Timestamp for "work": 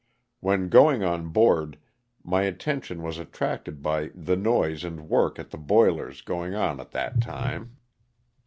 5.07-5.37